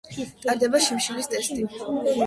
ტარდება 0.45 0.81
შიმშილის 0.87 1.31
ტესტი. 1.35 1.69